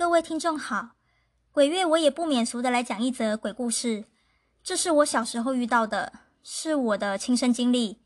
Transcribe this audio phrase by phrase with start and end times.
[0.00, 0.92] 各位听众好，
[1.52, 4.06] 鬼月我也不免俗的来讲一则鬼故事。
[4.62, 8.00] 这是我小时候遇到的，是我的亲身经历。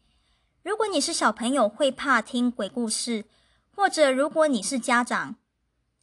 [0.65, 3.27] 如果你是小朋友会怕听鬼故事，
[3.71, 5.37] 或者如果你是家长，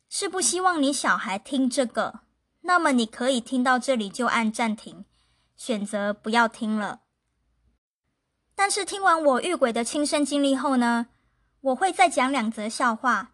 [0.07, 2.21] 是不希望你小孩听这个，
[2.61, 5.03] 那么你可以听到这里就按暂停，
[5.57, 7.01] 选择不要听了。
[8.55, 11.07] 但是听完我遇鬼的亲身经历后呢，
[11.59, 13.33] 我会再讲两则笑话，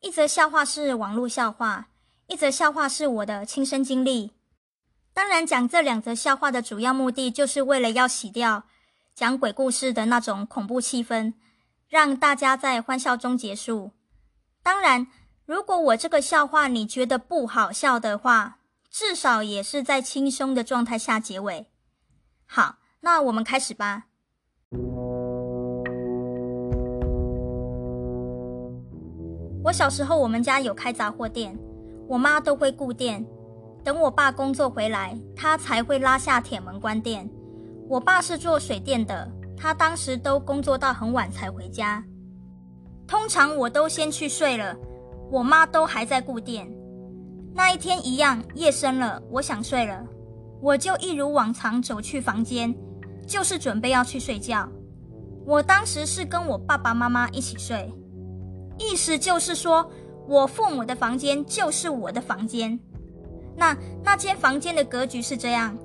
[0.00, 1.88] 一则笑话是网络笑话。
[2.30, 4.30] 一则笑话是我的亲身经历，
[5.12, 8.62] 当然讲这两则笑话的主要目的，就是为了要洗掉
[9.16, 11.34] 讲鬼故事的那种恐怖气氛，
[11.88, 13.90] 让大家在欢笑中结束。
[14.62, 15.08] 当然，
[15.44, 21.66] 如果我这个笑话你觉得不好笑的话，至少也是在轻松的状态下结尾。
[22.46, 24.04] 好，那我们开始吧。
[29.64, 31.58] 我小时候，我们家有开杂货店。
[32.10, 33.24] 我妈都会顾店，
[33.84, 37.30] 等我爸工作回来，她才会拉下铁门关店。
[37.88, 42.04] 我爸是做水电的，他当时都工作到很晚才回家。
[43.06, 44.76] 通常我都先去睡了，
[45.30, 46.68] 我妈都还在顾店。
[47.54, 50.04] 那一天一样，夜深了，我想睡了，
[50.60, 52.74] 我就一如往常走去房间，
[53.24, 54.68] 就是准备要去睡觉。
[55.46, 57.88] 我当时是跟我爸爸妈妈一起睡，
[58.78, 59.88] 意思就是说。
[60.26, 62.78] 我父母的房间就是我的房间，
[63.56, 65.76] 那那间房间的格局是这样：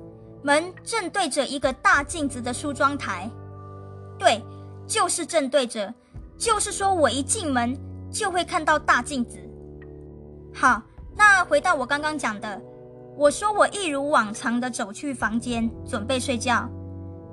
[0.42, 3.28] 门正对着一个大镜子的梳妆台，
[4.18, 4.40] 对，
[4.86, 5.92] 就是正对着，
[6.38, 7.76] 就是说我一进门
[8.10, 9.38] 就会看到大镜子。
[10.54, 10.80] 好，
[11.16, 12.60] 那回到我刚刚讲的，
[13.16, 16.68] 我说我一如往常的走去房间准备睡觉，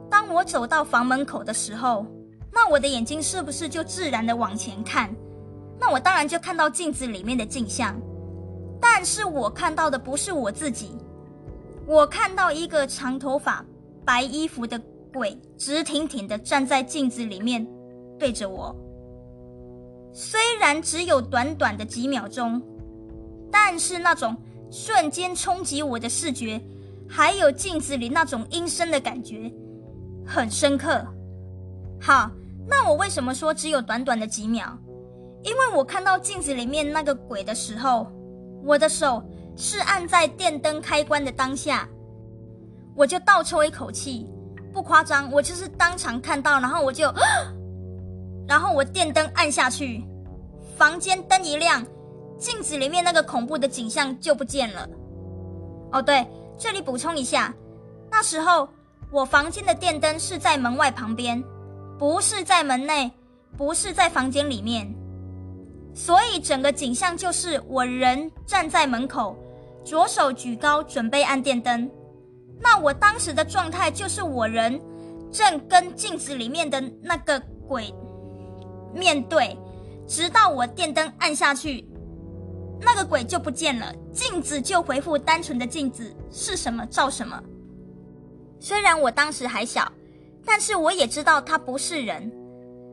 [0.10, 2.06] 当我走到房门口的时候，
[2.52, 5.14] 那我的眼睛是不是就自然的往前看？
[5.80, 8.00] 那我当然就看到镜子里面的镜像，
[8.82, 10.98] 但是我看到的不是我自己，
[11.86, 13.66] 我看到一个长头发、
[14.06, 14.80] 白衣服的
[15.14, 17.68] 鬼，直挺挺的站在镜子里面，
[18.18, 18.76] 对着我。
[20.14, 22.62] 虽然只有短短的几秒钟，
[23.52, 24.38] 但是那种
[24.72, 26.62] 瞬间冲击我的视觉，
[27.10, 29.52] 还有镜子里那种阴森的感觉，
[30.26, 31.06] 很深刻。
[32.00, 32.30] 好，
[32.68, 34.78] 那我为什么说只有短短的几秒？
[35.44, 38.08] 因为我看到镜子里面那个鬼的时候，
[38.64, 39.22] 我的手
[39.56, 41.88] 是按在电灯开关的当下，
[42.96, 44.28] 我就倒抽一口气，
[44.72, 47.14] 不夸张，我就是当场看到，然后我就，
[48.48, 50.04] 然后我电灯按下去，
[50.78, 51.86] 房间灯一亮，
[52.38, 54.88] 镜子里面那个恐怖的景象就不见了。
[55.92, 56.26] 哦，对，
[56.58, 57.54] 这里补充一下，
[58.10, 58.68] 那时候
[59.12, 61.44] 我房间的电灯是在门外旁边，
[62.00, 63.12] 不是在门内，
[63.58, 64.90] 不是在房间里面。
[65.94, 69.38] 所以整个景象就是我人站在门口，
[69.84, 71.90] 左手举高准备按电灯。
[72.60, 74.80] 那我当时的状态就是我人
[75.32, 77.94] 正跟镜子里面的那个鬼
[78.94, 79.58] 面对，
[80.08, 81.88] 直到我电灯按下去，
[82.80, 87.42] 那个鬼就不见了，镜子就恢复单纯的镜子，是什么照什么。
[88.60, 89.92] 虽然我当时还小，
[90.46, 92.32] 但是我也知道他不是人。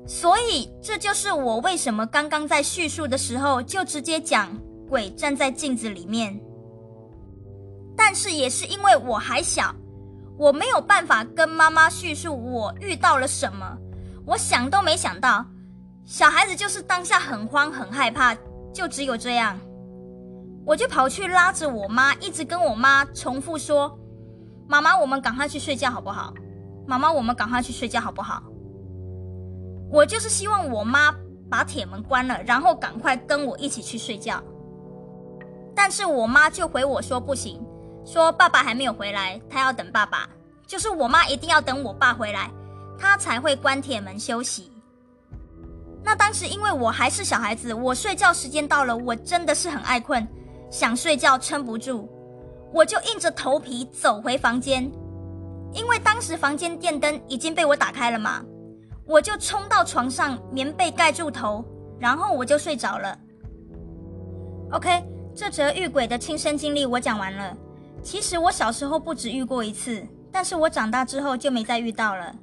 [0.06, 4.48] 所以，这就是我为什么刚刚在叙述的时候就直接讲
[4.88, 6.40] 鬼站在镜子里面。
[7.96, 9.74] 但是也是因为我还小，
[10.36, 13.76] 我没有办法跟妈妈叙述我遇到了什么，
[14.26, 15.44] 我想都没想到。
[16.04, 18.34] 小孩子就是当下很慌很害怕，
[18.74, 19.56] 就只有这样，
[20.66, 23.96] 我就跑去拉着我妈，一直跟我妈重复说
[24.66, 26.34] ：“妈妈，我们赶快去睡觉好不好？
[26.84, 28.42] 妈妈，我们赶快去睡觉好不好？”
[29.90, 31.12] 我就是希望我妈
[31.50, 34.42] 把铁门关了，然后赶快跟我一起去睡觉。
[35.74, 37.60] 但是我妈就回我说不行，
[38.04, 40.28] 说爸爸还没有回来，她要等爸爸。
[40.66, 42.50] 就是我妈一定要等我爸回来，
[42.96, 44.70] 她才会关铁门休息。
[46.04, 50.26] 那当时因为我还是小孩子，我睡觉时间到了，我真的是很爱困，
[50.70, 52.08] 想睡觉撑不住，
[52.72, 54.90] 我就硬着头皮走回房间，
[55.72, 58.44] 因为当时房间电灯已经被我打开了嘛。
[59.10, 61.64] 我就冲到床上，棉被盖住头，
[61.98, 63.18] 然后我就睡着了。
[64.70, 65.02] OK，
[65.34, 67.56] 这则遇鬼的亲身经历我讲完了。
[68.04, 72.36] 其实我小时候不止遇过一次，但是我长大之后就没再遇到了。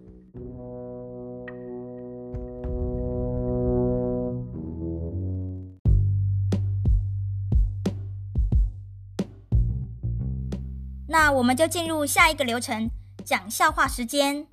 [11.08, 12.92] 那我们就进入下一个流程，
[13.24, 14.46] 讲笑话时间。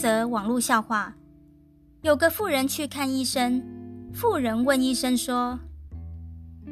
[0.00, 1.12] 则网络笑话：
[2.02, 3.60] 有个妇人去看医生，
[4.14, 5.58] 妇人问医生说：“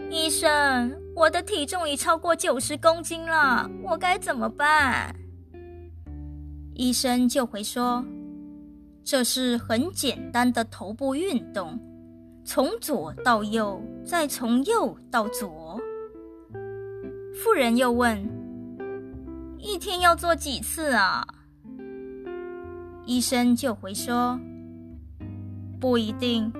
[0.08, 5.12] 医生，我的体重已超过九十公斤了，我该怎么办？”
[6.74, 8.04] 医生就回说
[9.02, 11.80] ：“这是很简单的头部运动，
[12.44, 15.80] 从左到右，再从右到左。”
[17.34, 18.24] 妇人又问
[19.58, 21.26] ：“一天要做几次啊？”
[23.06, 24.38] 医生就回说
[25.80, 26.52] ：“不一定，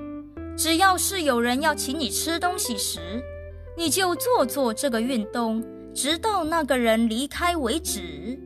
[0.56, 3.20] 只要是有人要请你吃东西时，
[3.76, 5.60] 你就做做这个运动，
[5.92, 8.38] 直到那个人离开为止。”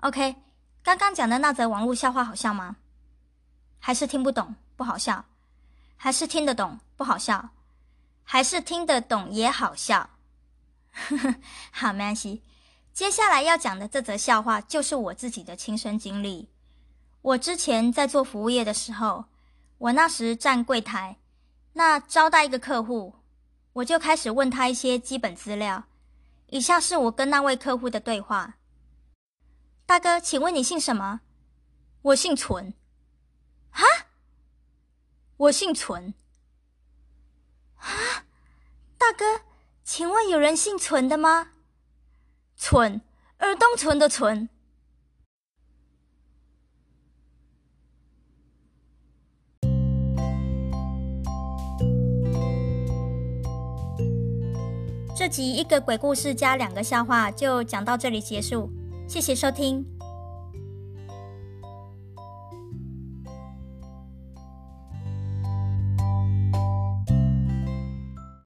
[0.00, 0.36] OK，
[0.82, 2.76] 刚刚讲的那则网络笑话好笑吗？
[3.78, 5.24] 还是听不懂不好笑？
[5.96, 7.50] 还是听得懂不好笑？
[8.30, 10.10] 还是听得懂也好笑，
[11.72, 12.42] 好没关系。
[12.92, 16.50] 接下来要讲的这则笑话就是我自己的亲身经历。
[17.22, 19.24] 我之前在做服务业的时候，
[19.78, 21.16] 我那时站柜台，
[21.72, 23.14] 那招待一个客户，
[23.72, 25.84] 我就开始问他一些基本资料。
[26.48, 28.56] 以下是我跟那位客户的对话：
[29.86, 31.22] 大哥，请问你姓什么？
[32.02, 32.74] 我姓存。
[33.70, 33.86] 哈？
[35.38, 36.12] 我姓存。
[37.88, 38.24] 啊，
[38.98, 39.24] 大哥，
[39.82, 41.48] 请问有人姓存的吗？
[42.56, 43.00] 存，
[43.38, 44.48] 耳东存的存。
[55.16, 58.70] 这集一个鬼故事加两个笑话就讲到这里结束，
[59.08, 59.97] 谢谢收听。